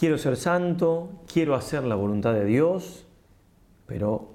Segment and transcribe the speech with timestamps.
[0.00, 3.06] quiero ser santo, quiero hacer la voluntad de Dios,
[3.84, 4.30] pero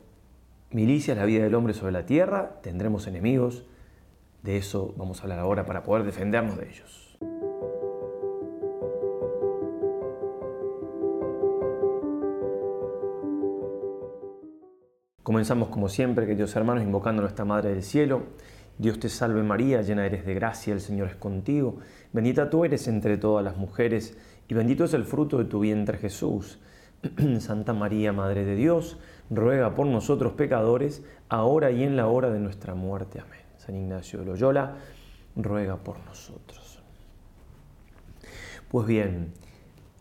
[0.70, 3.66] milicia la vida del hombre sobre la tierra, tendremos enemigos,
[4.44, 7.18] de eso vamos a hablar ahora para poder defendernos de ellos.
[15.24, 18.22] Comenzamos como siempre, queridos hermanos, invocando a nuestra Madre del Cielo.
[18.78, 21.78] Dios te salve María, llena eres de gracia, el Señor es contigo.
[22.14, 24.16] Bendita tú eres entre todas las mujeres
[24.48, 26.60] y bendito es el fruto de tu vientre Jesús.
[27.40, 28.98] Santa María, Madre de Dios,
[29.30, 33.20] ruega por nosotros pecadores, ahora y en la hora de nuestra muerte.
[33.20, 33.42] Amén.
[33.58, 34.76] San Ignacio de Loyola,
[35.36, 36.80] ruega por nosotros.
[38.70, 39.34] Pues bien,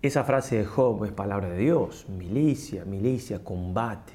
[0.02, 4.12] esa frase de Job es palabra de Dios, milicia, milicia, combate.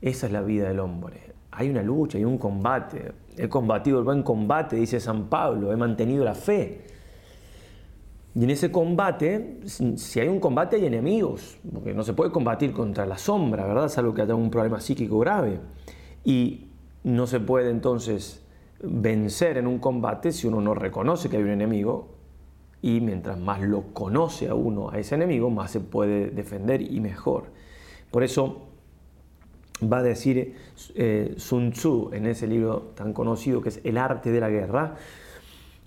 [0.00, 1.34] Esa es la vida del hombre.
[1.50, 3.12] Hay una lucha, hay un combate.
[3.36, 6.86] He combatido el buen combate, dice San Pablo, he mantenido la fe.
[8.38, 9.58] Y en ese combate,
[9.96, 13.86] si hay un combate hay enemigos, porque no se puede combatir contra la sombra, ¿verdad?
[13.86, 15.58] Es algo que haya un problema psíquico grave.
[16.24, 16.68] Y
[17.02, 18.46] no se puede entonces
[18.80, 22.10] vencer en un combate si uno no reconoce que hay un enemigo
[22.80, 27.00] y mientras más lo conoce a uno, a ese enemigo, más se puede defender y
[27.00, 27.46] mejor.
[28.12, 28.68] Por eso
[29.82, 30.54] va a decir
[30.94, 34.94] eh, Sun Tzu en ese libro tan conocido que es El arte de la guerra,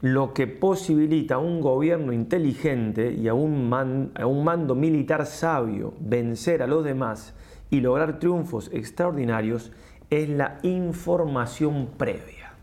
[0.01, 5.93] lo que posibilita a un gobierno inteligente y a un, a un mando militar sabio
[5.99, 7.35] vencer a los demás
[7.69, 9.71] y lograr triunfos extraordinarios
[10.09, 12.53] es la información previa.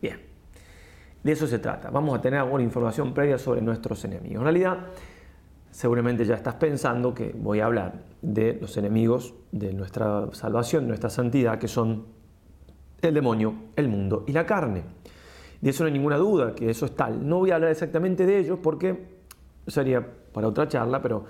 [0.00, 0.20] Bien,
[1.22, 1.90] de eso se trata.
[1.90, 4.38] Vamos a tener alguna información previa sobre nuestros enemigos.
[4.38, 4.78] En realidad,
[5.70, 10.88] seguramente ya estás pensando que voy a hablar de los enemigos de nuestra salvación, de
[10.88, 12.06] nuestra santidad, que son
[13.02, 14.82] el demonio, el mundo y la carne.
[15.60, 17.26] De eso no hay ninguna duda, que eso es tal.
[17.26, 19.06] No voy a hablar exactamente de ellos porque
[19.66, 21.24] sería para otra charla, pero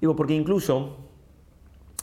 [0.00, 0.96] digo, porque incluso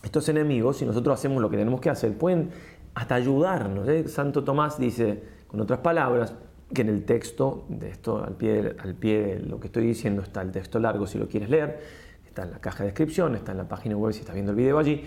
[0.03, 2.51] estos enemigos, si nosotros hacemos lo que tenemos que hacer, pueden
[2.93, 3.87] hasta ayudarnos.
[3.87, 4.07] ¿eh?
[4.07, 6.33] Santo Tomás dice, con otras palabras,
[6.73, 10.21] que en el texto, de esto al pie, al pie de lo que estoy diciendo
[10.21, 11.79] está el texto largo si lo quieres leer,
[12.25, 14.57] está en la caja de descripción, está en la página web si estás viendo el
[14.57, 15.03] video allí,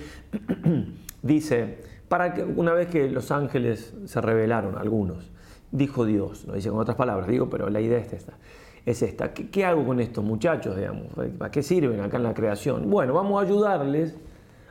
[1.23, 1.79] dice,
[2.09, 5.31] para que una vez que los ángeles se revelaron, algunos,
[5.71, 8.35] dijo Dios, no dice con otras palabras, digo, pero la idea es esta.
[8.87, 9.35] Es esta.
[9.35, 11.09] ¿Qué, ¿Qué, hago con estos muchachos, digamos?
[11.37, 12.89] ¿Para qué sirven acá en la creación?
[12.89, 14.17] Bueno, vamos a ayudarles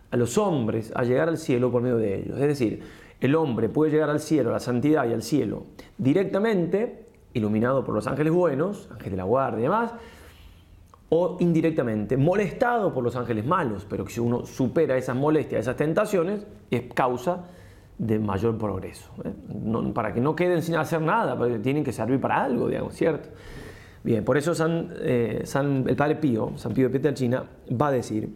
[0.09, 2.39] a los hombres a llegar al cielo por medio de ellos.
[2.39, 2.81] Es decir,
[3.19, 5.63] el hombre puede llegar al cielo, a la santidad y al cielo
[5.97, 9.93] directamente, iluminado por los ángeles buenos, ángeles de la guardia y demás,
[11.09, 15.77] o indirectamente, molestado por los ángeles malos, pero que si uno supera esas molestias, esas
[15.77, 17.45] tentaciones, es causa
[17.97, 19.11] de mayor progreso.
[19.23, 19.33] ¿eh?
[19.93, 23.29] para que no queden sin hacer nada, porque tienen que servir para algo, digamos, ¿cierto?
[24.03, 25.43] Bien, por eso San, eh,
[25.87, 28.29] el Padre Pío, San Pío de China, va a decir,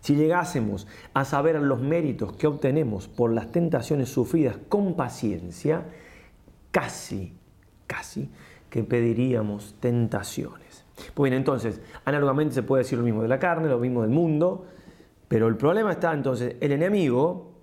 [0.00, 5.84] si llegásemos a saber los méritos que obtenemos por las tentaciones sufridas con paciencia,
[6.70, 7.32] casi,
[7.86, 8.30] casi
[8.68, 10.84] que pediríamos tentaciones.
[11.14, 14.10] Pues bien, entonces, análogamente se puede decir lo mismo de la carne, lo mismo del
[14.10, 14.66] mundo,
[15.26, 17.54] pero el problema está entonces, el enemigo,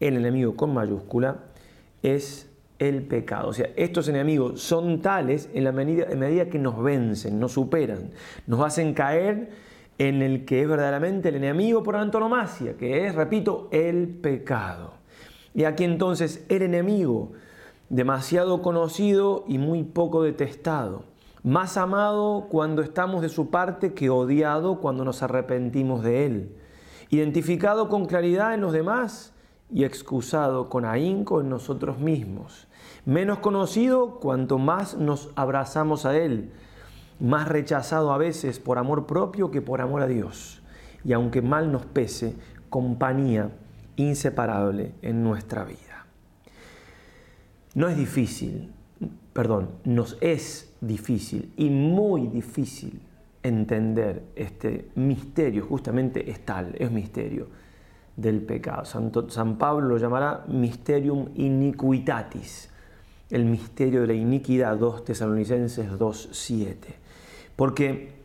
[0.00, 1.38] el enemigo con mayúscula,
[2.02, 3.48] es el pecado.
[3.48, 7.52] O sea, estos enemigos son tales en la medida, en medida que nos vencen, nos
[7.52, 8.10] superan,
[8.46, 9.50] nos hacen caer
[9.98, 14.94] en el que es verdaderamente el enemigo por antonomasia, que es, repito, el pecado.
[15.54, 17.32] Y aquí entonces el enemigo,
[17.88, 21.04] demasiado conocido y muy poco detestado,
[21.42, 26.56] más amado cuando estamos de su parte que odiado cuando nos arrepentimos de él,
[27.08, 29.32] identificado con claridad en los demás
[29.70, 32.68] y excusado con ahínco en nosotros mismos,
[33.04, 36.52] menos conocido cuanto más nos abrazamos a él,
[37.18, 40.62] más rechazado a veces por amor propio que por amor a Dios.
[41.04, 42.34] Y aunque mal nos pese,
[42.68, 43.50] compañía
[43.96, 46.06] inseparable en nuestra vida.
[47.74, 48.72] No es difícil,
[49.32, 53.02] perdón, nos es difícil y muy difícil
[53.42, 57.48] entender este misterio, justamente es tal, es misterio
[58.16, 58.84] del pecado.
[58.84, 62.70] San Pablo lo llamará mysterium iniquitatis,
[63.30, 66.76] el misterio de la iniquidad, 2 Tesalonicenses 2.7.
[67.56, 68.16] Porque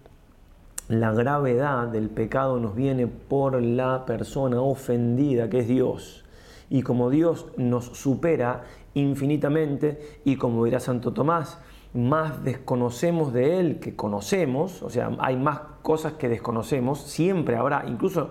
[0.87, 6.25] la gravedad del pecado nos viene por la persona ofendida que es Dios.
[6.69, 11.59] Y como Dios nos supera infinitamente, y como dirá Santo Tomás,
[11.93, 17.85] más desconocemos de Él que conocemos, o sea, hay más cosas que desconocemos, siempre habrá,
[17.87, 18.29] incluso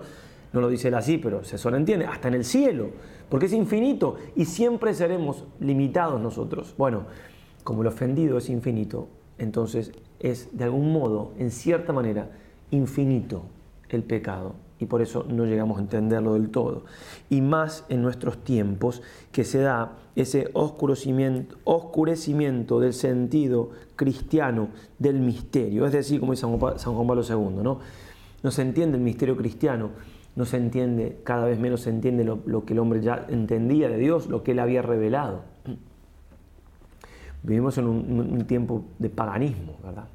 [0.53, 2.89] no lo dice él así, pero se entiende, hasta en el cielo,
[3.29, 6.75] porque es infinito y siempre seremos limitados nosotros.
[6.77, 7.05] Bueno,
[7.63, 9.07] como el ofendido es infinito,
[9.37, 12.29] entonces es de algún modo, en cierta manera,
[12.71, 13.43] infinito
[13.89, 16.85] el pecado y por eso no llegamos a entenderlo del todo.
[17.29, 25.19] Y más en nuestros tiempos que se da ese oscurecimiento, oscurecimiento del sentido cristiano del
[25.19, 25.85] misterio.
[25.85, 27.79] Es decir, como dice San Juan Pablo II, ¿no?
[28.41, 29.91] no se entiende el misterio cristiano,
[30.35, 33.97] no se entiende, cada vez menos se entiende lo, que el hombre ya entendía de
[33.97, 35.43] Dios, lo que él había revelado.
[37.43, 40.05] Vivimos en un tiempo de paganismo, ¿verdad?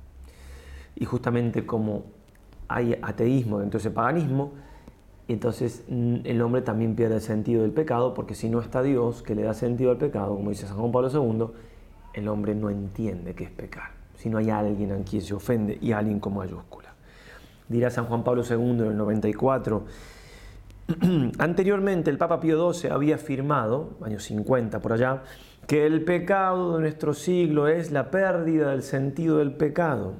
[0.94, 2.04] Y justamente como
[2.68, 4.52] hay ateísmo dentro de ese paganismo,
[5.28, 9.22] entonces mm, el hombre también pierde el sentido del pecado, porque si no está Dios
[9.22, 11.46] que le da sentido al pecado, como dice San Juan Pablo II,
[12.14, 15.78] el hombre no entiende qué es pecar, si no hay alguien a quien se ofende
[15.80, 16.95] y alguien con mayúscula.
[17.68, 19.84] Dirá San Juan Pablo II en el 94,
[21.38, 25.22] anteriormente el Papa Pío XII había afirmado, años 50 por allá,
[25.66, 30.14] que el pecado de nuestro siglo es la pérdida del sentido del pecado.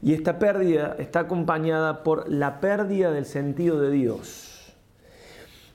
[0.00, 4.74] Y esta pérdida está acompañada por la pérdida del sentido de Dios.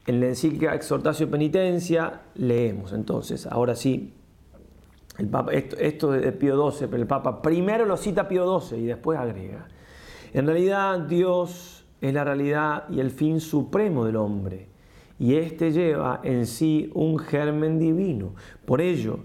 [0.05, 4.13] En la encíclica Exhortación Penitencia leemos entonces, ahora sí,
[5.17, 8.85] el Papa, esto, de Pío XII, pero el Papa primero lo cita Pío XII y
[8.85, 9.67] después agrega,
[10.39, 14.69] en realidad Dios es la realidad y el fin supremo del hombre,
[15.19, 18.35] y éste lleva en sí un germen divino.
[18.65, 19.19] Por ello,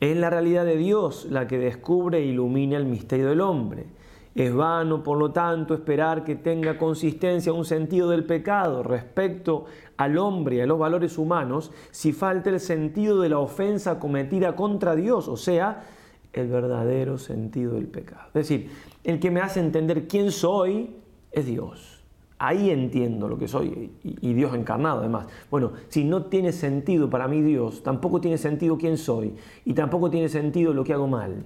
[0.00, 3.86] es la realidad de Dios la que descubre e ilumina el misterio del hombre
[4.34, 9.64] es vano, por lo tanto, esperar que tenga consistencia un sentido del pecado respecto
[9.96, 14.54] al hombre y a los valores humanos si falta el sentido de la ofensa cometida
[14.54, 15.82] contra Dios, o sea,
[16.32, 18.26] el verdadero sentido del pecado.
[18.28, 18.70] Es decir,
[19.04, 20.96] el que me hace entender quién soy
[21.32, 22.04] es Dios.
[22.38, 25.26] Ahí entiendo lo que soy y, Dios encarnado además.
[25.50, 29.34] Bueno, si no tiene sentido para mí Dios, tampoco tiene sentido quién soy
[29.66, 31.44] y tampoco tiene sentido lo que hago mal,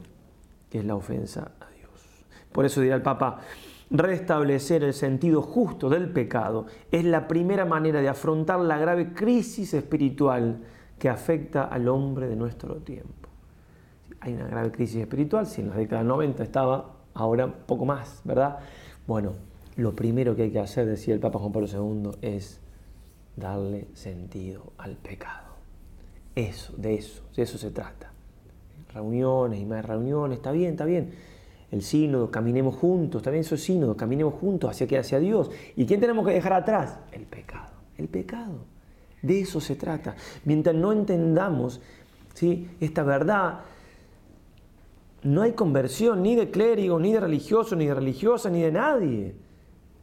[0.70, 1.50] que es la ofensa
[2.54, 3.40] por eso dirá el Papa,
[3.90, 9.74] restablecer el sentido justo del pecado es la primera manera de afrontar la grave crisis
[9.74, 10.62] espiritual
[10.96, 13.23] que afecta al hombre de nuestro tiempo.
[14.24, 18.58] Hay una grave crisis espiritual, si en la década 90 estaba, ahora poco más, ¿verdad?
[19.06, 19.34] Bueno,
[19.76, 22.60] lo primero que hay que hacer, decía el Papa Juan Pablo II, es
[23.36, 25.54] darle sentido al pecado.
[26.34, 28.12] Eso, de eso, de eso se trata.
[28.94, 31.12] Reuniones y más reuniones, está bien, está bien
[31.74, 35.50] el sínodo, caminemos juntos, también eso es sínodo, caminemos juntos hacia que hacia Dios.
[35.74, 36.98] ¿Y quién tenemos que dejar atrás?
[37.10, 38.64] El pecado, el pecado.
[39.22, 40.14] De eso se trata.
[40.44, 41.80] Mientras no entendamos
[42.34, 42.70] ¿sí?
[42.80, 43.62] esta verdad,
[45.24, 49.34] no hay conversión ni de clérigo, ni de religioso, ni de religiosa, ni de nadie.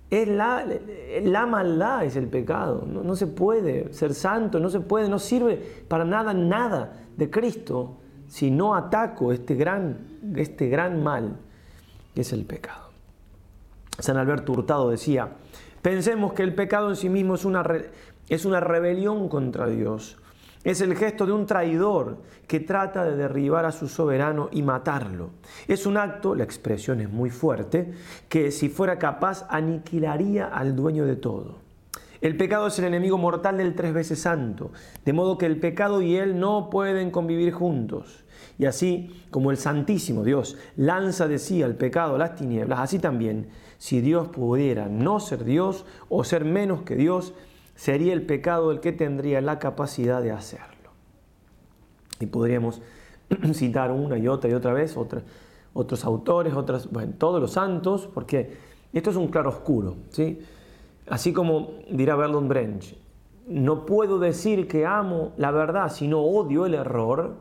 [0.09, 2.85] Es la, maldad, es el pecado.
[2.85, 7.97] No, se puede ser santo, no se puede, no sirve para nada, nada de Cristo
[8.27, 11.37] si no ataco este gran, este gran mal
[12.15, 12.89] es el pecado.
[13.99, 15.29] San Alberto Hurtado decía,
[15.81, 17.63] pensemos que el pecado en sí mismo es una,
[18.27, 20.17] es una rebelión contra Dios.
[20.63, 22.17] Es el gesto de un traidor
[22.47, 25.31] que trata de derribar a su soberano y matarlo.
[25.67, 27.93] Es un acto, la expresión es muy fuerte,
[28.29, 31.57] que si fuera capaz aniquilaría al dueño de todo.
[32.21, 34.71] El pecado es el enemigo mortal del tres veces santo,
[35.03, 38.23] de modo que el pecado y él no pueden convivir juntos.
[38.59, 43.49] Y así como el Santísimo Dios lanza de sí al pecado las tinieblas, así también,
[43.79, 47.33] si Dios pudiera no ser Dios o ser menos que Dios,
[47.81, 50.91] sería el pecado el que tendría la capacidad de hacerlo.
[52.19, 52.79] Y podríamos
[53.53, 54.95] citar una y otra y otra vez
[55.73, 58.55] otros autores, otras, todos los santos, porque
[58.93, 59.95] esto es un claro oscuro.
[60.11, 60.41] ¿sí?
[61.09, 62.95] Así como dirá Berlund Brench,
[63.47, 67.33] no puedo decir que amo la verdad, sino odio el error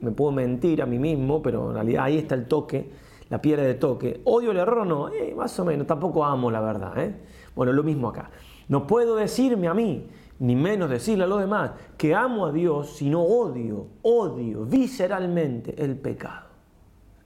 [0.00, 2.90] me puedo mentir a mí mismo, pero en realidad ahí está el toque,
[3.28, 4.22] la piedra de toque.
[4.24, 5.10] ¿Odio el error no?
[5.10, 6.98] Eh, más o menos, tampoco amo la verdad.
[6.98, 7.14] ¿eh?
[7.54, 8.30] Bueno, lo mismo acá.
[8.68, 10.06] No puedo decirme a mí,
[10.38, 15.96] ni menos decirle a los demás, que amo a Dios, sino odio, odio visceralmente el
[15.96, 16.46] pecado.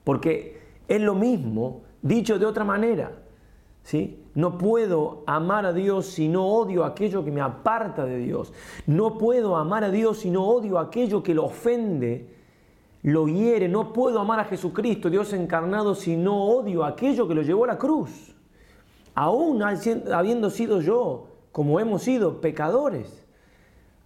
[0.05, 3.13] Porque es lo mismo, dicho de otra manera.
[3.83, 4.25] ¿sí?
[4.35, 8.53] No puedo amar a Dios si no odio aquello que me aparta de Dios.
[8.87, 12.41] No puedo amar a Dios si no odio aquello que lo ofende
[13.03, 13.69] lo hiere.
[13.69, 17.69] No puedo amar a Jesucristo, Dios encarnado, si no odio aquello que lo llevó a
[17.69, 18.35] la cruz.
[19.15, 23.25] Aún habiendo sido yo, como hemos sido, pecadores.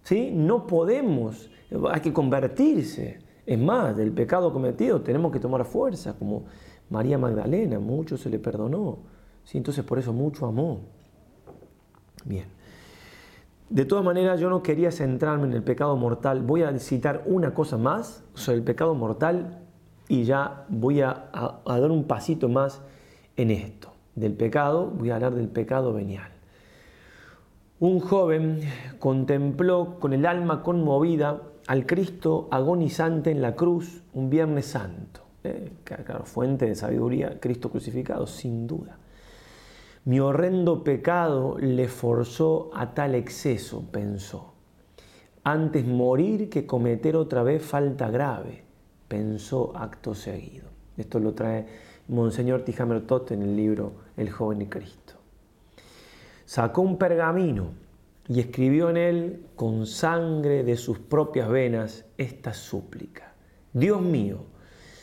[0.03, 0.31] ¿sí?
[0.33, 1.49] No podemos,
[1.91, 3.19] hay que convertirse.
[3.45, 6.45] Es más, del pecado cometido tenemos que tomar fuerza, como
[6.89, 8.99] María Magdalena, mucho se le perdonó.
[9.43, 9.57] ¿sí?
[9.57, 10.81] Entonces por eso mucho amó.
[12.23, 12.55] Bien.
[13.69, 16.41] De todas maneras, yo no quería centrarme en el pecado mortal.
[16.41, 19.63] Voy a citar una cosa más sobre el pecado mortal
[20.07, 21.29] y ya voy a,
[21.65, 22.81] dar un pasito más
[23.37, 23.91] en esto.
[24.13, 26.34] del pecado, voy a hablar del pecado venial.
[27.81, 28.61] Un joven
[28.99, 35.25] contempló con el alma conmovida al Cristo agonizante en la cruz un Viernes Santo.
[35.43, 38.97] Eh, claro, fuente de sabiduría, Cristo crucificado, sin duda.
[40.05, 44.53] Mi horrendo pecado le forzó a tal exceso, pensó.
[45.43, 48.63] Antes morir que cometer otra vez falta grave,
[49.09, 50.69] pensó acto seguido.
[50.95, 51.67] Esto lo trae
[52.07, 55.24] Monseñor Tijamer Tot en el libro El joven y Cristo.
[56.45, 57.71] Sacó un pergamino
[58.27, 63.33] y escribió en él con sangre de sus propias venas esta súplica.
[63.73, 64.45] Dios mío,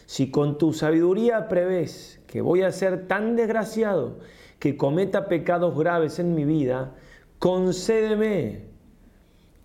[0.06, 4.18] si con tu sabiduría prevés que voy a ser tan desgraciado
[4.58, 6.94] que cometa pecados graves en mi vida,
[7.38, 8.66] concédeme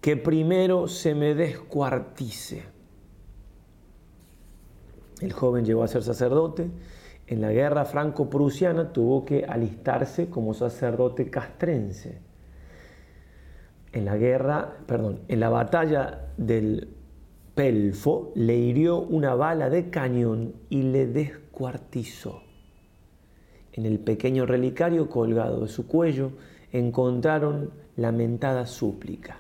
[0.01, 2.63] que primero se me descuartice.
[5.22, 6.69] El joven llegó a ser sacerdote.
[7.27, 12.22] En la guerra franco-prusiana tuvo que alistarse como sacerdote castrense.
[13.91, 16.96] En la guerra, perdón, en la batalla del
[17.53, 22.43] Pelfo le hirió una bala de cañón y le descuartizó.
[23.74, 26.31] En el pequeño relicario colgado de su cuello
[26.72, 29.38] encontraron lamentada súplica.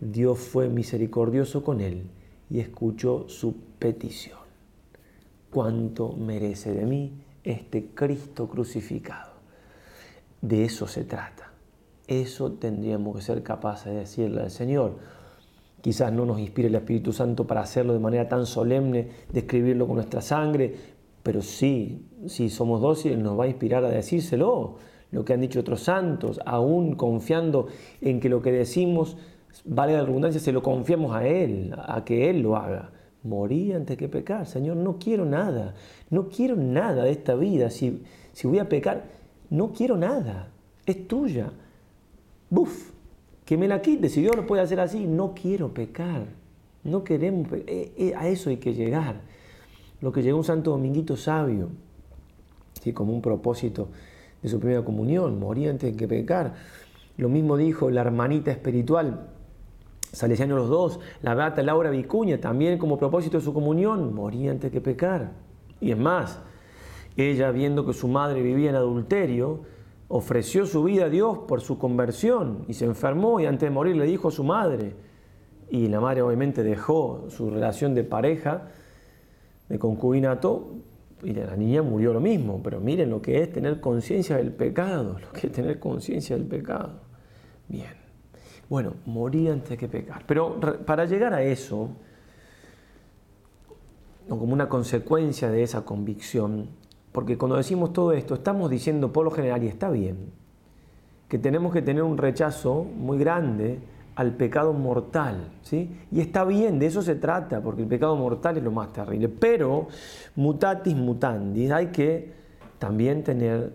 [0.00, 2.08] Dios fue misericordioso con él
[2.50, 4.43] y escuchó su petición.
[5.54, 7.12] ¿Cuánto merece de mí
[7.44, 9.34] este Cristo crucificado?
[10.42, 11.52] De eso se trata.
[12.08, 14.96] Eso tendríamos que ser capaces de decirle al Señor.
[15.80, 19.86] Quizás no nos inspire el Espíritu Santo para hacerlo de manera tan solemne, de escribirlo
[19.86, 20.74] con nuestra sangre,
[21.22, 24.78] pero sí, si somos dóciles, nos va a inspirar a decírselo,
[25.12, 27.68] lo que han dicho otros santos, aún confiando
[28.00, 29.16] en que lo que decimos,
[29.64, 32.90] vale la redundancia, se lo confiamos a Él, a que Él lo haga.
[33.24, 35.74] Morí antes que pecar, Señor, no quiero nada,
[36.10, 37.70] no quiero nada de esta vida.
[37.70, 38.02] Si,
[38.32, 39.04] si voy a pecar,
[39.50, 40.48] no quiero nada,
[40.86, 41.50] es tuya.
[42.50, 42.92] Buf,
[43.44, 46.26] que me la quite, si Dios lo puede hacer así, no quiero pecar,
[46.84, 49.16] no queremos, eh, eh, a eso hay que llegar
[50.04, 51.70] lo que llegó un santo dominguito sabio,
[52.82, 52.92] ¿sí?
[52.92, 53.88] como un propósito
[54.42, 56.52] de su primera comunión, morir antes que pecar.
[57.16, 59.30] Lo mismo dijo la hermanita espiritual,
[60.14, 64.70] Salesiano los dos, la beata Laura Vicuña, también como propósito de su comunión, morir antes
[64.70, 65.32] que pecar.
[65.80, 66.40] Y es más,
[67.16, 69.62] ella viendo que su madre vivía en adulterio,
[70.08, 73.96] ofreció su vida a Dios por su conversión y se enfermó y antes de morir
[73.96, 74.94] le dijo a su madre,
[75.70, 78.68] y la madre obviamente dejó su relación de pareja,
[79.68, 80.68] de concubinato
[81.22, 85.18] y la niña murió lo mismo, pero miren lo que es tener conciencia del pecado,
[85.18, 87.00] lo que es tener conciencia del pecado.
[87.66, 88.03] Bien,
[88.68, 90.24] bueno, morir antes que pecar.
[90.26, 91.90] Pero para llegar a eso,
[94.28, 96.68] o como una consecuencia de esa convicción,
[97.12, 100.32] porque cuando decimos todo esto, estamos diciendo por lo general, y está bien,
[101.28, 103.78] que tenemos que tener un rechazo muy grande
[104.16, 105.52] al pecado mortal.
[105.62, 105.90] ¿sí?
[106.10, 109.28] Y está bien, de eso se trata, porque el pecado mortal es lo más terrible.
[109.28, 109.88] Pero,
[110.36, 112.32] mutatis mutandis, hay que
[112.78, 113.72] también tener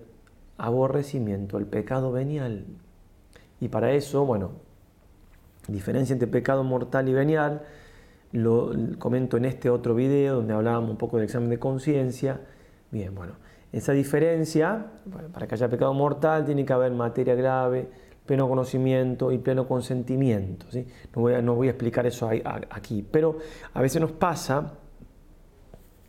[0.58, 2.65] aborrecimiento al pecado venial.
[3.60, 4.51] Y para eso, bueno,
[5.72, 7.64] diferencia entre pecado mortal y venial,
[8.32, 12.42] lo comento en este otro video donde hablábamos un poco del examen de conciencia.
[12.92, 13.34] Bien, bueno,
[13.72, 14.86] esa diferencia,
[15.34, 17.88] para que haya pecado mortal, tiene que haber materia grave,
[18.26, 20.68] pleno conocimiento y pleno consentimiento.
[21.16, 22.30] No, voy a, explicar eso
[22.70, 23.38] aquí, pero
[23.74, 24.74] a veces nos pasa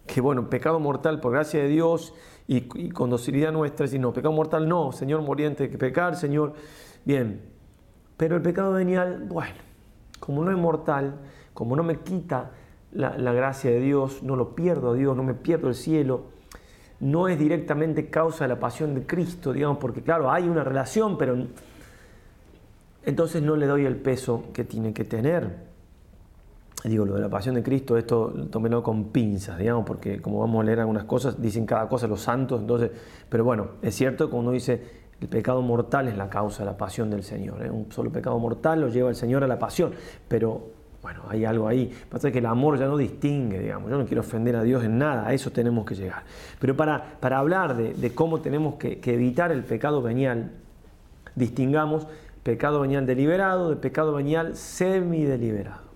[0.07, 2.15] que, bueno, pecado mortal por gracia de Dios
[2.47, 6.55] y, con docilidad nuestra, si no, pecado mortal no, Señor, moriente que pecar, Señor,
[7.05, 7.41] bien.
[8.21, 9.55] Pero el pecado venial, bueno,
[10.21, 11.15] como no es mortal,
[11.55, 12.51] como no me quita
[12.93, 16.25] la, gracia de Dios, no lo pierdo a Dios, no me pierdo el cielo,
[17.01, 21.17] no es directamente causa de la pasión de Cristo, digamos, porque claro, hay una relación,
[21.17, 21.35] pero
[23.07, 25.71] entonces no le doy el peso que tiene que tener.
[26.85, 30.61] Digo, lo de la pasión de Cristo, esto tómelo con pinzas, digamos, porque como vamos
[30.61, 32.91] a leer algunas cosas, dicen cada cosa los santos, entonces,
[33.31, 36.77] pero bueno, es cierto que uno dice, el pecado mortal es la causa de la
[36.77, 37.71] pasión del Señor, ¿eh?
[37.71, 39.93] un solo pecado mortal lo lleva el Señor a la pasión,
[40.29, 41.91] pero bueno, hay algo ahí.
[42.09, 43.91] Pasa que el amor ya no distingue, digamos.
[43.91, 46.25] Yo no quiero ofender a Dios en nada, a eso tenemos que llegar.
[46.59, 50.51] Pero para, para hablar de, cómo tenemos que, que, evitar el pecado venial,
[51.35, 52.07] distingamos
[52.43, 55.91] pecado venial deliberado de pecado venial semideliberado.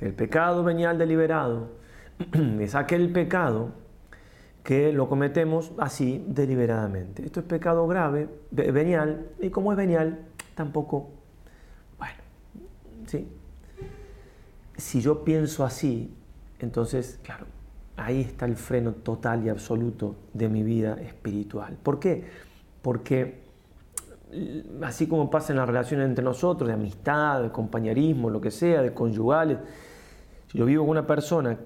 [0.00, 1.70] El pecado venial deliberado
[2.60, 3.70] es aquel pecado
[4.68, 7.24] que lo cometemos así deliberadamente.
[7.24, 11.08] Esto es pecado grave, venial, y como es venial, tampoco,
[11.96, 12.18] bueno,
[13.06, 13.26] ¿sí?
[14.76, 16.14] Si yo pienso así,
[16.58, 17.46] entonces, claro,
[17.96, 21.78] ahí está el freno total y absoluto de mi vida espiritual.
[21.82, 22.26] ¿Por qué?
[22.82, 23.40] Porque
[24.82, 28.82] así como pasa en las relaciones entre nosotros, de amistad, de compañerismo, lo que sea,
[28.82, 29.56] de conyugales,
[30.52, 31.56] yo vivo con una persona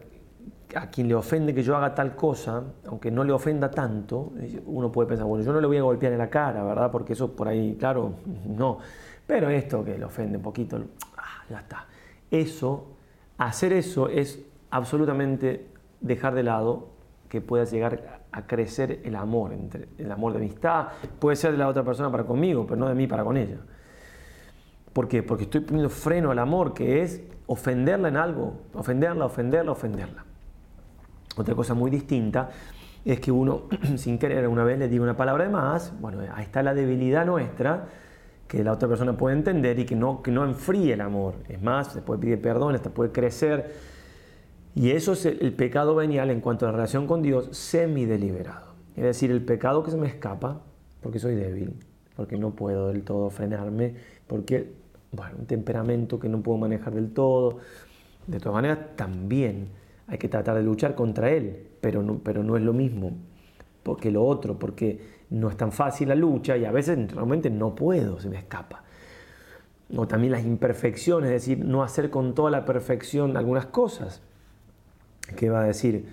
[0.77, 4.33] a quien le ofende que yo haga tal cosa, aunque no le ofenda tanto,
[4.67, 6.91] uno puede pensar, bueno, yo no le voy a golpear en la cara, ¿verdad?
[6.91, 8.15] Porque eso por ahí, claro,
[8.47, 8.79] no.
[9.27, 10.79] Pero esto que le ofende un poquito,
[11.17, 11.87] ah, ya está.
[12.31, 12.87] Eso,
[13.39, 15.67] hacer eso es absolutamente
[16.01, 16.89] dejar de lado
[17.29, 20.89] que pueda llegar a crecer el amor, entre, el amor de amistad,
[21.19, 23.59] puede ser de la otra persona para conmigo, pero no de mí para con ella.
[24.93, 25.23] ¿Por qué?
[25.23, 30.25] Porque estoy poniendo freno al amor, que es ofenderla en algo, ofenderla, ofenderla, ofenderla.
[31.37, 32.51] Otra cosa muy distinta
[33.05, 33.63] es que uno,
[33.97, 37.27] sin querer, una vez le diga una palabra de más, bueno, ahí está la debilidad
[37.27, 37.89] nuestra,
[38.47, 41.37] que la otra persona puede entender y que no, que no enfríe el amor.
[41.49, 43.73] Es más, se puede pedir perdón, hasta puede crecer.
[44.75, 48.75] Y eso es el, pecado venial en cuanto a la relación con Dios semi-deliberado.
[48.95, 50.61] Es decir, el pecado que se me escapa
[51.03, 51.75] porque soy débil,
[52.15, 53.95] porque no puedo del todo frenarme,
[54.27, 54.73] porque,
[55.11, 57.59] bueno, un temperamento que no puedo manejar del todo.
[58.27, 59.69] De todas maneras, también
[60.13, 63.13] hay que tratar de luchar contra él, pero no, pero no es lo mismo
[63.83, 65.01] porque lo otro, porque
[65.31, 68.85] no es tan fácil la lucha y a veces realmente no puedo, se me escapa.
[69.97, 74.23] O también las imperfecciones, es decir, no hacer con toda la perfección algunas cosas.
[75.37, 76.07] ¿Qué va a decir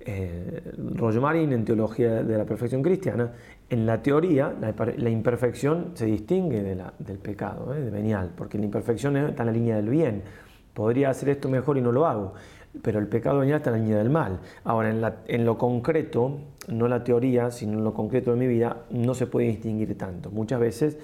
[0.00, 0.62] eh,
[0.94, 3.32] Roger Marín en Teología de la Perfección Cristiana?
[3.68, 7.80] En la teoría, la, imperfección se distingue del pecado, ¿eh?
[7.80, 10.22] de venial, porque la imperfección está en la línea del bien.
[10.74, 12.34] Podría hacer esto mejor y no lo hago
[12.82, 14.40] pero el pecado venial está la línea del mal.
[14.64, 14.90] Ahora,
[15.26, 19.26] en, lo concreto, no la teoría, sino en lo concreto de mi vida, no se
[19.26, 20.30] puede distinguir tanto.
[20.30, 20.98] Muchas veces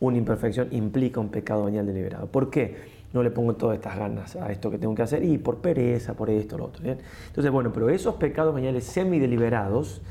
[0.00, 2.26] una imperfección implica un pecado venial deliberado.
[2.26, 3.02] ¿Por qué?
[3.12, 6.14] No le pongo todas estas ganas a esto que tengo que hacer y por pereza,
[6.14, 6.82] por esto, lo otro.
[6.84, 10.02] Entonces, bueno, pero esos pecados veniales semideliberados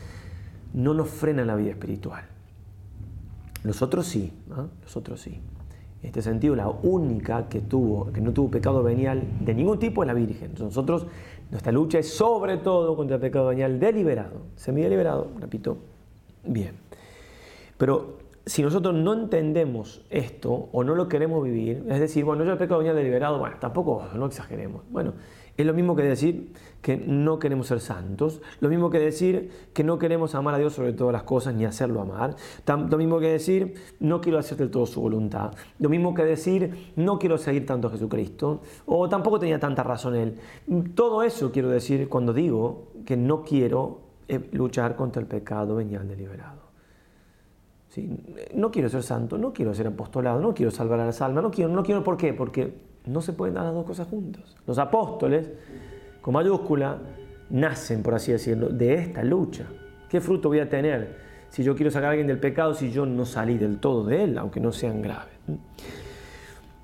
[0.74, 2.24] no nos frenan la vida espiritual.
[3.64, 4.34] Los otros sí,
[4.84, 5.40] los otros sí.
[6.02, 10.02] En este sentido, la única que, tuvo, que no tuvo pecado venial de ningún tipo
[10.04, 10.52] es la Virgen.
[10.60, 11.06] Nosotros,
[11.52, 15.78] nuestra lucha es sobre todo contra el pecado venial deliberado, semideliberado, repito,
[16.44, 16.74] bien.
[17.78, 22.52] Pero si nosotros no entendemos esto o no lo queremos vivir, es decir, bueno, yo
[22.52, 24.82] el pecado venial deliberado, bueno, tampoco, no exageremos.
[24.90, 25.14] Bueno,
[25.58, 29.84] es lo mismo que decir que no queremos ser santos, lo mismo que decir que
[29.84, 32.36] no queremos amar a Dios sobre todas las cosas ni hacerlo amar,
[32.68, 36.92] lo mismo que decir no quiero hacer del todo su voluntad, lo mismo que decir
[36.96, 40.38] no quiero seguir tanto a Jesucristo, o tampoco tenía tanta razón él.
[40.96, 46.08] Todo eso quiero decir cuando digo que no quiero eh, luchar contra el pecado venial
[46.08, 46.62] deliberado.
[48.56, 51.52] No quiero ser santo, no quiero ser apostolado, no quiero salvar a las almas, no
[51.52, 52.34] quiero, no quiero, ¿por qué?
[52.34, 52.74] Porque
[53.06, 54.56] no se pueden dar las dos cosas juntas.
[54.66, 55.50] Los apóstoles,
[56.22, 57.00] con mayúscula,
[57.50, 59.66] nacen, por así decirlo, de esta lucha.
[60.10, 61.18] ¿Qué fruto voy a tener
[61.50, 64.24] si yo quiero sacar a alguien del pecado si yo no salí del todo de
[64.24, 65.34] él, aunque no sean graves?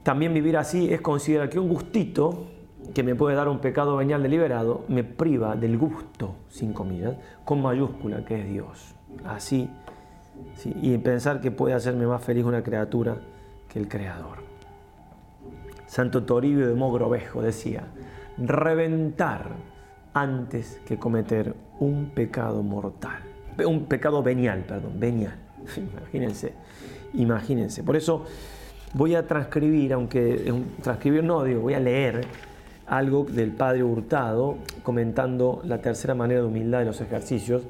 [0.04, 2.48] También vivir así es considerar que un gustito
[2.94, 7.62] que me puede dar un pecado venial deliberado me priva del gusto, sin comillas, con
[7.62, 8.96] mayúscula, que es Dios.
[9.26, 9.70] Así,
[10.82, 13.18] y pensar que puede hacerme más feliz una criatura
[13.68, 14.47] que el Creador.
[15.88, 17.88] Santo Toribio de Mogrovejo decía,
[18.38, 19.56] reventar
[20.14, 23.24] antes que cometer un pecado mortal,
[23.66, 25.36] un pecado venial, perdón, venial.
[25.78, 26.54] Imagínense,
[27.14, 27.84] imagínense.
[27.84, 28.26] Por eso
[28.94, 32.26] voy a transcribir, aunque transcribir no, digo, voy a leer
[32.88, 37.64] algo del Padre Hurtado comentando la tercera manera de humildad de los ejercicios,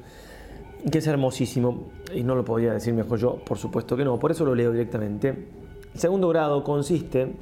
[0.90, 4.30] que es hermosísimo y no lo podría decir mejor yo, por supuesto que no, por
[4.30, 5.28] eso lo leo directamente.
[5.92, 7.34] El segundo grado consiste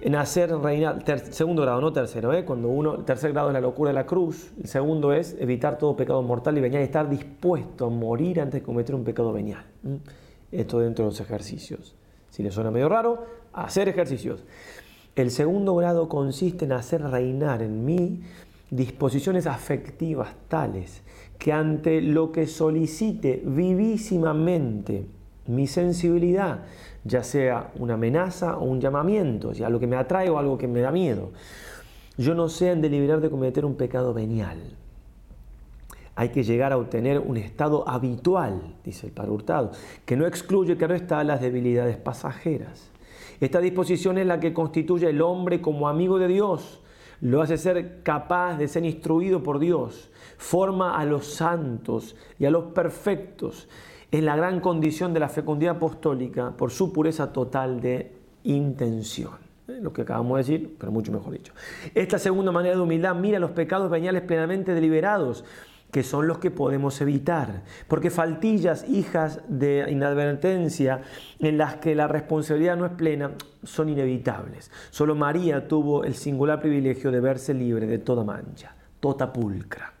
[0.00, 2.44] en hacer reinar, segundo grado, no tercero, ¿eh?
[2.44, 5.76] cuando uno, el tercer grado es la locura de la cruz, el segundo es evitar
[5.78, 9.64] todo pecado mortal y venial, estar dispuesto a morir antes de cometer un pecado venial.
[10.50, 11.94] Esto dentro de los ejercicios.
[12.30, 14.44] Si le suena medio raro, hacer ejercicios.
[15.16, 18.22] El segundo grado consiste en hacer reinar en mí
[18.70, 21.02] disposiciones afectivas tales
[21.38, 25.06] que ante lo que solicite vivísimamente
[25.54, 26.60] mi sensibilidad,
[27.04, 30.68] ya sea una amenaza o un llamamiento, ya lo que me atrae o algo que
[30.68, 31.30] me da miedo.
[32.16, 34.58] Yo no sea en deliberar de cometer un pecado venial.
[36.14, 39.72] Hay que llegar a obtener un estado habitual, dice el Padre Hurtado,
[40.04, 42.90] que no excluye que no está las debilidades pasajeras.
[43.40, 46.80] Esta disposición es la que constituye el hombre como amigo de Dios,
[47.22, 52.50] lo hace ser capaz de ser instruido por Dios, forma a los santos y a
[52.50, 53.68] los perfectos
[54.10, 58.12] es la gran condición de la fecundidad apostólica por su pureza total de
[58.44, 59.32] intención.
[59.68, 61.52] eh, lo que acabamos de decir, pero mucho mejor dicho.
[61.94, 65.44] Esta segunda manera de humildad mira los pecados veniales plenamente deliberados,
[65.92, 67.62] que son los que podemos evitar.
[67.88, 71.02] Porque faltillas, hijas de inadvertencia,
[71.38, 74.70] en las que la responsabilidad no es plena, son inevitables.
[74.90, 79.92] Solo María tuvo el singular privilegio de verse libre de toda mancha, toda pulcra.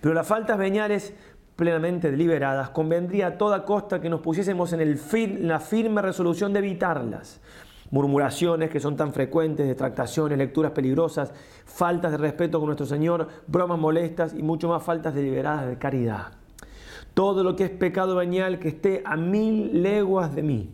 [0.00, 1.14] Pero las faltas veniales
[1.58, 5.00] plenamente deliberadas, convendría a toda costa que nos pusiésemos en, el
[5.40, 7.40] la firme resolución de evitarlas
[7.90, 11.32] murmuraciones que son tan frecuentes, detractaciones, lecturas peligrosas,
[11.64, 16.28] faltas de respeto con nuestro Señor, bromas molestas y mucho más faltas deliberadas de caridad.
[17.12, 20.70] Todo lo que es pecado venial que esté a mil leguas de mí.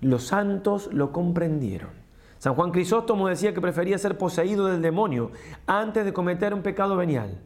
[0.00, 1.90] Los santos lo comprendieron.
[2.38, 5.30] San Juan Crisóstomo decía que prefería ser poseído del demonio
[5.66, 7.38] antes de cometer un pecado venial.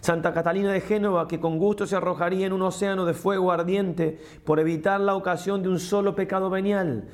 [0.00, 4.20] Santa Catalina de Génova, que con gusto se arrojaría en un océano de fuego ardiente
[4.44, 7.04] por evitar la ocasión de un solo pecado venial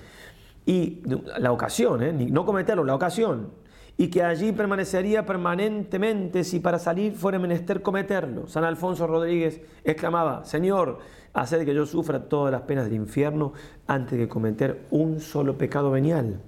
[0.66, 1.02] y
[1.38, 2.12] la ocasión, ¿eh?
[2.12, 3.50] no cometerlo, la ocasión,
[3.96, 8.46] y que allí permanecería permanentemente si para salir fuera menester cometerlo.
[8.46, 10.98] San Alfonso Rodríguez exclamaba, Señor,
[11.32, 13.52] haced que yo sufra todas las penas del infierno
[13.86, 16.40] antes de cometer un solo pecado venial.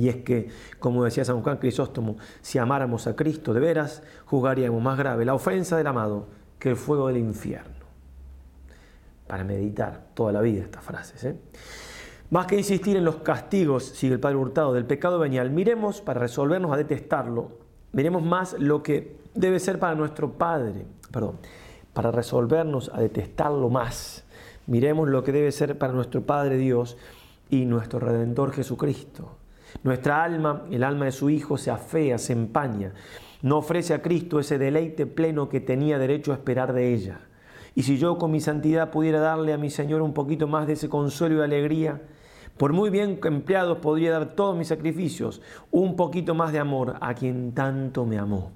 [0.00, 4.82] Y es que, como decía San Juan Crisóstomo, si amáramos a Cristo de veras, juzgaríamos
[4.82, 6.26] más grave la ofensa del amado
[6.58, 7.84] que el fuego del infierno.
[9.26, 11.22] Para meditar toda la vida estas frases.
[11.24, 11.36] ¿eh?
[12.30, 16.18] Más que insistir en los castigos, sigue el Padre Hurtado, del pecado venial, miremos para
[16.18, 17.58] resolvernos a detestarlo,
[17.92, 21.36] miremos más lo que debe ser para nuestro Padre, perdón,
[21.92, 24.24] para resolvernos a detestarlo más.
[24.66, 26.96] Miremos lo que debe ser para nuestro Padre Dios
[27.50, 29.39] y nuestro Redentor Jesucristo.
[29.82, 32.92] Nuestra alma, el alma de su Hijo, se afea, se empaña,
[33.42, 37.20] no ofrece a Cristo ese deleite pleno que tenía derecho a esperar de ella.
[37.74, 40.74] Y si yo con mi santidad pudiera darle a mi Señor un poquito más de
[40.74, 42.02] ese consuelo y alegría,
[42.56, 47.14] por muy bien empleados podría dar todos mis sacrificios, un poquito más de amor a
[47.14, 48.52] quien tanto me amó.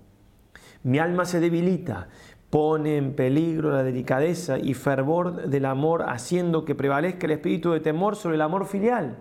[0.83, 2.09] Mi alma se debilita,
[2.51, 7.81] pone en peligro la delicadeza y fervor del amor, haciendo que prevalezca el espíritu de
[7.81, 9.17] temor sobre el amor filial,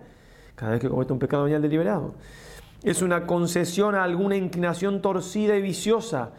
[0.54, 2.14] cada vez que comete un pecado venial deliberado.
[2.82, 6.30] Es una concesión a alguna inclinación torcida y viciosa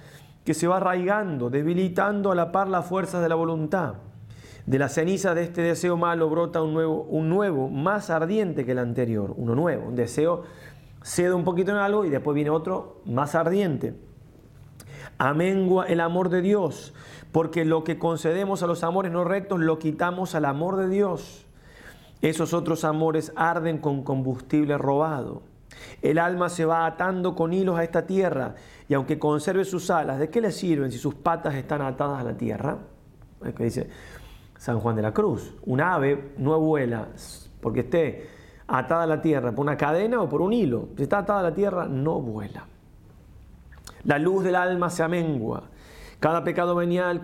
[0.43, 3.95] que se va arraigando, debilitando a la par las fuerzas de la voluntad.
[4.65, 8.71] De la ceniza de este deseo malo brota un nuevo, un nuevo, más ardiente que
[8.71, 9.87] el anterior, uno nuevo.
[9.87, 10.43] Un deseo
[11.03, 13.95] cede un poquito en algo y después viene otro más ardiente.
[15.17, 16.93] Amengua el amor de Dios,
[17.31, 21.44] porque lo que concedemos a los amores no rectos lo quitamos al amor de Dios.
[22.25, 25.43] Esos otros amores arden con combustible robado.
[26.01, 28.55] El alma se va atando con hilos a esta tierra
[28.89, 32.23] y aunque conserve sus alas, ¿de qué le sirven si sus patas están atadas a
[32.23, 32.79] la tierra?
[33.45, 33.89] Es que dice,
[34.57, 35.53] San Juan de la Cruz.
[35.67, 37.09] Un ave no vuela
[37.61, 38.27] porque esté
[38.65, 40.89] atada a la tierra por una cadena o por un hilo.
[40.97, 42.65] Si está atada a la tierra, no vuela.
[44.03, 45.69] La luz del alma se amengua.
[46.25, 47.21] Cada pecado venial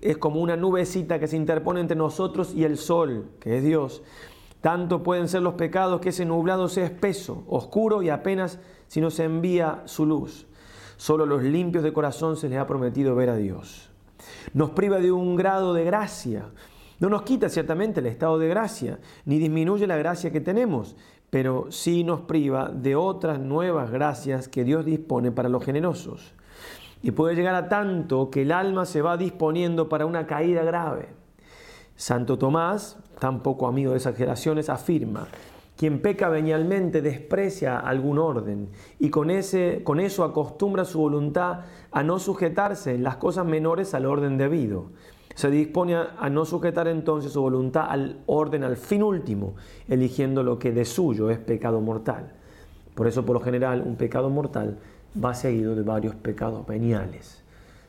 [0.00, 4.04] es como una nubecita que se interpone entre nosotros y el sol, que es Dios.
[4.60, 9.10] Tanto pueden ser los pecados que ese nublado sea espeso, oscuro y apenas si no
[9.10, 10.46] se envía su luz.
[10.96, 13.88] Solo los limpios de corazón se les ha prometido ver a Dios
[14.54, 16.46] nos priva de un grado de gracia.
[17.00, 20.96] No nos quita ciertamente el estado de gracia, ni disminuye la gracia que tenemos,
[21.30, 26.34] pero sí nos priva de otras nuevas gracias que Dios dispone para los generosos.
[27.02, 31.08] Y puede llegar a tanto que el alma se va disponiendo para una caída grave.
[31.96, 35.26] Santo Tomás, tampoco amigo de exageraciones, afirma,
[35.76, 41.60] quien peca venialmente desprecia algún orden y con, ese, con eso acostumbra su voluntad
[41.92, 44.86] a no sujetarse en las cosas menores al orden debido.
[45.36, 49.54] Se dispone a no sujetar entonces su voluntad al orden, al fin último,
[49.86, 52.32] eligiendo lo que de suyo es pecado mortal.
[52.96, 54.78] Por eso, por lo general, un pecado mortal
[55.22, 57.42] va seguido de varios pecados veniales.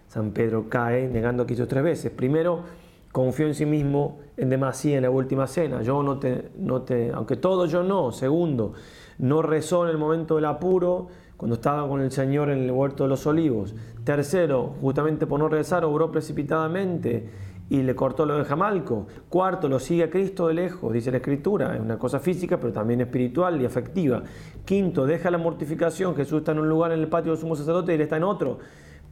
[0.08, 2.12] San Pedro cae negando a Cristo tres veces.
[2.12, 2.64] Primero,
[3.12, 5.82] confió en sí mismo en demasía en la última cena.
[5.82, 8.12] Yo no te, no te, aunque todo yo no.
[8.12, 8.74] Segundo,
[9.20, 13.04] no rezó en el momento del apuro cuando estaba con el Señor en el huerto
[13.04, 13.76] de los olivos.
[14.04, 17.30] Tercero, justamente por no rezar, obró precipitadamente
[17.70, 19.08] y le cortó lo de Jamalco.
[19.30, 21.76] Cuarto, lo sigue a Cristo de lejos, dice la Escritura.
[21.76, 24.24] Es una cosa física, pero también espiritual y afectiva.
[24.66, 26.16] Quinto, deja la mortificación.
[26.16, 28.24] Jesús está en un lugar en el patio del sumo sacerdote y él está en
[28.24, 28.60] otro,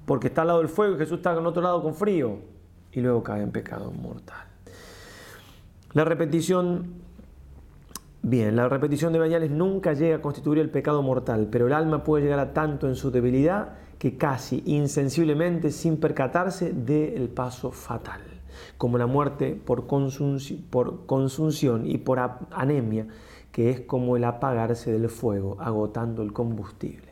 [0.06, 2.40] porque está al lado del fuego y Jesús está en otro lado con frío
[2.92, 4.48] y luego cae en pecado mortal.
[5.94, 6.96] La repetición,
[8.22, 12.04] bien, la repetición de bañales nunca llega a constituir el pecado mortal, pero el alma
[12.04, 17.72] puede llegar a tanto en su debilidad que casi insensiblemente, sin percatarse, dé el paso
[17.72, 18.22] fatal,
[18.78, 22.20] como la muerte por, por consunción y por
[22.52, 23.08] anemia,
[23.52, 27.08] que es como el apagarse del fuego, agotando el combustible.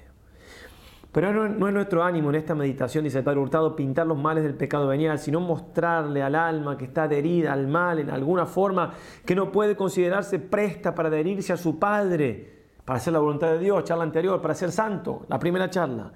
[1.12, 4.18] Pero no, no, es nuestro ánimo en esta meditación, dice el Padre Hurtado, pintar los
[4.18, 8.46] males del pecado venial, sino mostrarle al alma que está adherida al mal en alguna
[8.46, 8.92] forma,
[9.26, 13.60] que no puede considerarse presta para adherirse a su Padre, para hacer la voluntad de
[13.60, 16.12] Dios, charla anterior, para ser santo, la primera charla.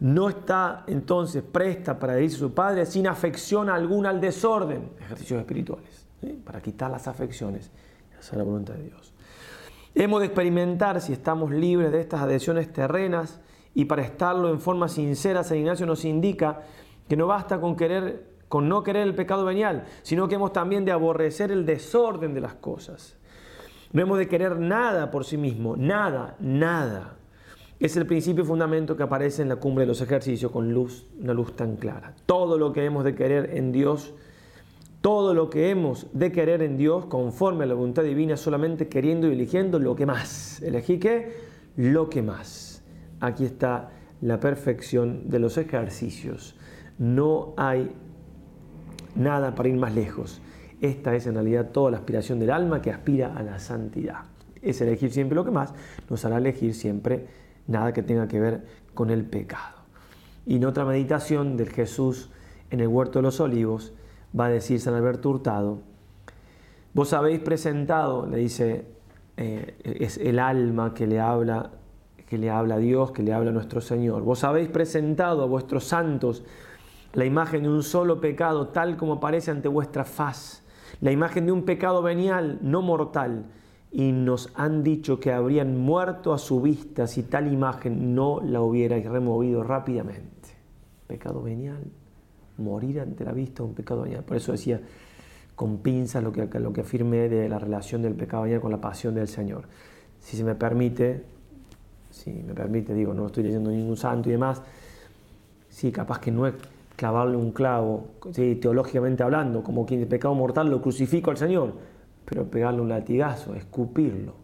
[0.00, 5.40] No está entonces presta para adherirse a su Padre sin afección alguna al desorden, ejercicios
[5.40, 6.06] espirituales,
[6.44, 7.70] para quitar las afecciones
[8.12, 9.14] y hacer la voluntad de Dios.
[9.94, 13.40] Hemos de experimentar si estamos libres de estas adhesiones terrenas
[13.74, 16.62] y para estarlo en forma sincera, San Ignacio nos indica
[17.08, 20.84] que no basta con querer con no querer el pecado venial, sino que hemos también
[20.84, 23.16] de aborrecer el desorden de las cosas.
[23.92, 27.16] No hemos de querer nada por sí mismo, nada, nada.
[27.80, 31.06] Es el principio y fundamento que aparece en la cumbre de los ejercicios con luz,
[31.20, 32.14] una luz tan clara.
[32.26, 34.14] Todo lo que hemos de querer en Dios
[35.04, 39.28] todo lo que hemos de querer en Dios conforme a la voluntad divina, solamente queriendo
[39.28, 40.62] y eligiendo lo que más.
[40.62, 41.30] ¿Elegí qué?
[41.76, 42.82] Lo que más.
[43.20, 43.90] Aquí está
[44.22, 46.56] la perfección de los ejercicios.
[46.96, 47.94] No hay
[49.14, 50.40] nada para ir más lejos.
[50.80, 54.22] Esta es en realidad toda la aspiración del alma que aspira a la santidad.
[54.62, 55.74] Es elegir siempre lo que más,
[56.08, 57.26] nos hará elegir siempre
[57.66, 59.76] nada que tenga que ver con el pecado.
[60.46, 62.30] Y en otra meditación del Jesús
[62.70, 63.92] en el huerto de los olivos,
[64.38, 65.80] va a decir San Alberto Hurtado,
[66.92, 68.86] vos habéis presentado, le dice,
[69.36, 71.70] eh, es el alma que le habla
[72.26, 74.22] que le habla a Dios, que le habla a nuestro Señor.
[74.22, 76.42] Vos habéis presentado a vuestros santos
[77.12, 80.64] la imagen de un solo pecado, tal como aparece ante vuestra faz,
[81.00, 83.44] la imagen de un pecado venial, no mortal,
[83.94, 88.60] y nos han dicho que habrían muerto a su vista si tal imagen no la
[88.60, 90.48] hubierais removido rápidamente.
[91.06, 91.78] Pecado venial
[92.58, 94.24] morir ante la vista de un pecado venial.
[94.24, 94.80] Por eso decía
[95.54, 98.80] con pinzas lo que, lo que afirmé de la relación del pecado venial con la
[98.80, 99.68] pasión del Señor.
[100.18, 101.22] Si se me permite,
[102.10, 104.60] si me permite, digo, no estoy leyendo ningún santo y demás,
[105.68, 106.54] sí, capaz que no es
[106.96, 108.08] clavarle un clavo,
[108.60, 111.93] teológicamente hablando, como quien de pecado mortal lo crucifico al Señor,
[112.24, 114.34] pero pegarle un latigazo, escupirlo,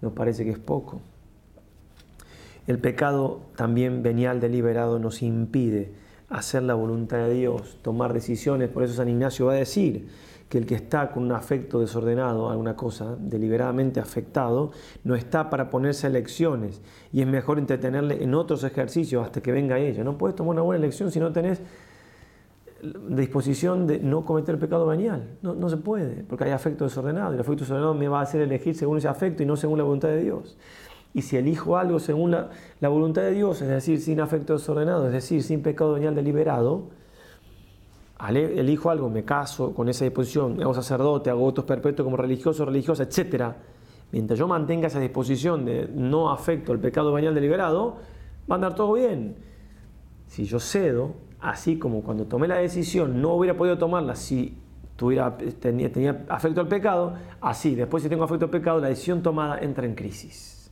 [0.00, 1.00] nos parece que es poco.
[2.66, 5.92] El pecado también venial deliberado nos impide
[6.28, 8.68] hacer la voluntad de Dios, tomar decisiones.
[8.68, 10.08] Por eso San Ignacio va a decir
[10.48, 14.70] que el que está con un afecto desordenado, alguna cosa deliberadamente afectado,
[15.02, 19.78] no está para ponerse elecciones y es mejor entretenerle en otros ejercicios hasta que venga
[19.78, 20.04] ella.
[20.04, 21.60] No puedes tomar una buena elección si no tenés
[22.82, 25.38] disposición de no cometer pecado venial.
[25.42, 28.22] No, no se puede, porque hay afecto desordenado y el afecto desordenado me va a
[28.22, 30.56] hacer elegir según ese afecto y no según la voluntad de Dios.
[31.14, 32.48] Y si elijo algo según la,
[32.88, 36.88] voluntad de Dios, es decir, sin afecto desordenado, es decir, sin pecado venial deliberado,
[38.28, 43.02] elijo algo, me caso con esa disposición, hago sacerdote, hago votos perpetuos como religioso, religiosa,
[43.02, 43.52] etc.
[44.10, 47.96] Mientras yo mantenga esa disposición de no afecto al pecado venial deliberado,
[48.50, 49.36] va a andar todo bien.
[50.26, 54.56] Si yo cedo, así como cuando tomé la decisión no hubiera podido tomarla si
[54.96, 59.58] tuviera, tenía, afecto al pecado, así, después si tengo afecto al pecado, la decisión tomada
[59.58, 60.70] entra en crisis.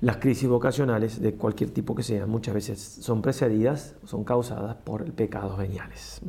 [0.00, 5.10] Las crisis vocacionales, de cualquier tipo que sean, muchas veces son precedidas, son causadas por
[5.12, 6.20] pecados veniales.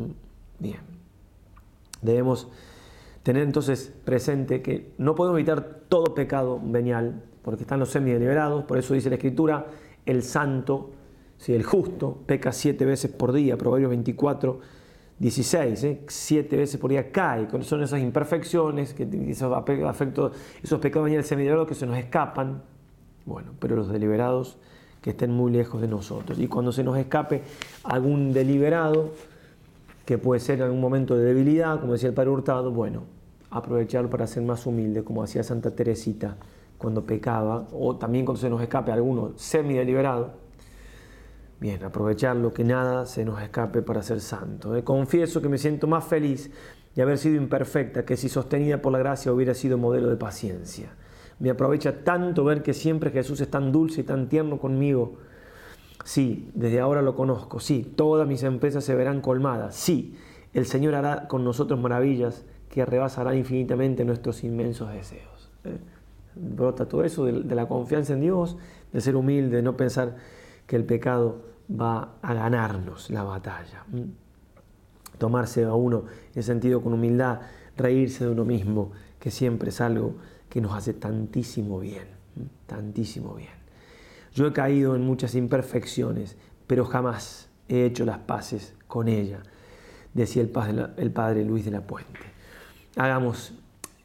[0.59, 0.79] Bien.
[2.01, 2.47] Debemos
[3.23, 8.77] tener entonces presente que no podemos evitar todo pecado venial, porque están los semi-deliberados, por
[8.77, 9.65] eso dice la Escritura,
[10.05, 10.91] el santo,
[11.37, 14.59] si el justo, peca siete veces por día, Proverbios 24,
[15.19, 16.01] 16, ¿eh?
[16.07, 21.67] siete veces por día cae, son esas imperfecciones, que, esos, afectos, esos pecados veniales semi-deliberados
[21.67, 22.63] que se nos escapan,
[23.25, 24.57] bueno, pero los deliberados
[25.01, 26.39] que estén muy lejos de nosotros.
[26.39, 27.43] Y cuando se nos escape
[27.83, 29.11] algún deliberado,
[30.05, 33.03] que puede ser en algún momento de debilidad, como decía el Padre Hurtado, bueno,
[33.49, 36.37] aprovecharlo para ser más humilde, como hacía Santa Teresita
[36.77, 40.44] cuando pecaba, o también cuando se nos escape alguno semi-deliberado.
[41.59, 44.75] Bien, aprovecharlo, que nada se nos escape para ser santo.
[44.75, 46.51] Eh, confieso que me siento más feliz
[46.95, 50.89] de haber sido imperfecta que si sostenida por la gracia hubiera sido modelo de paciencia.
[51.39, 55.17] Me aprovecha tanto ver que siempre Jesús es tan dulce y tan tierno conmigo.
[56.03, 57.59] Sí, desde ahora lo conozco.
[57.59, 59.75] Sí, todas mis empresas se verán colmadas.
[59.75, 60.15] Sí,
[60.53, 65.51] el Señor hará con nosotros maravillas que rebasarán infinitamente nuestros inmensos deseos.
[65.65, 65.77] ¿Eh?
[66.35, 68.57] Brota todo eso de, la confianza en Dios,
[68.93, 70.15] de ser humilde, de no pensar
[70.67, 73.85] que el pecado va a ganarnos la batalla.
[75.17, 77.41] Tomarse a uno en sentido con humildad,
[77.77, 80.15] reírse de uno mismo, que siempre es algo
[80.49, 82.07] que nos hace tantísimo bien,
[82.67, 83.53] tantísimo bien.
[84.33, 89.39] Yo he caído en muchas imperfecciones, pero jamás he hecho las paces con ella,
[90.13, 92.19] decía el padre, Luis de la Puente.
[92.95, 93.53] Hagamos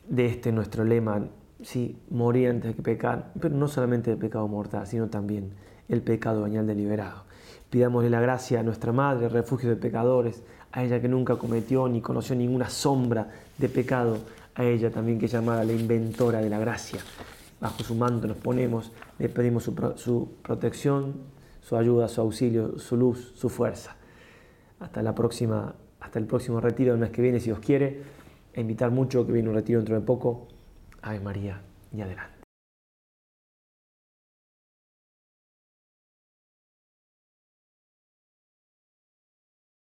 [0.08, 1.28] de este nuestro lema,
[1.62, 5.52] sí, morir antes que pecar, pero no solamente el pecado mortal, sino también
[5.90, 7.24] el pecado bañal deliberado.
[7.68, 12.00] Pidámosle la gracia a nuestra Madre, refugio de pecadores, a ella que nunca cometió ni
[12.00, 14.18] conoció ninguna sombra de pecado,
[14.54, 17.00] a ella también que es llamada la inventora de la gracia.
[17.60, 21.14] Bajo su manto nos ponemos, le pedimos su, protección,
[21.60, 23.96] su ayuda, su auxilio, su luz, su fuerza.
[24.78, 28.20] Hasta, la próxima, hasta el próximo retiro del mes que viene, si os quiere.
[28.52, 30.48] E invitar mucho que viene un retiro dentro de poco.
[31.02, 31.60] Ave María
[31.92, 32.39] y adelante.